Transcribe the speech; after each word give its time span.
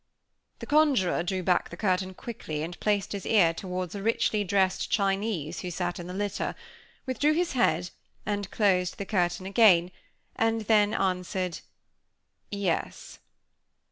The 0.57 0.65
conjuror 0.65 1.21
drew 1.21 1.43
back 1.43 1.69
the 1.69 1.77
curtain 1.77 2.15
quickly, 2.15 2.63
and 2.63 2.79
placed 2.79 3.11
his 3.11 3.23
ear 3.23 3.53
toward 3.53 3.93
a 3.93 4.01
richly 4.01 4.43
dressed 4.43 4.89
Chinese, 4.89 5.59
who 5.59 5.69
sat 5.69 5.99
in 5.99 6.07
the 6.07 6.13
litter; 6.15 6.55
withdrew 7.05 7.33
his 7.33 7.51
head, 7.51 7.91
and 8.25 8.49
closed 8.49 8.97
the 8.97 9.05
curtain 9.05 9.45
again; 9.45 9.91
and 10.35 10.61
then 10.61 10.95
answered: 10.95 11.59
"Yes." 12.49 13.19